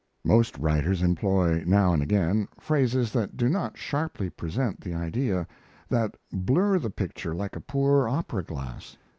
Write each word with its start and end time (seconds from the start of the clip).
Most 0.23 0.57
writers 0.57 1.03
employ, 1.03 1.63
now 1.63 1.93
and 1.93 2.01
again, 2.01 2.47
phrases 2.59 3.13
that 3.13 3.37
do 3.37 3.47
not 3.47 3.77
sharply 3.77 4.31
present 4.31 4.81
the 4.81 4.95
idea 4.95 5.45
that 5.89 6.17
blur 6.33 6.79
the 6.79 6.89
picture 6.89 7.35
like 7.35 7.55
a 7.55 7.61
poor 7.61 8.09
opera 8.09 8.41
glass. 8.43 8.97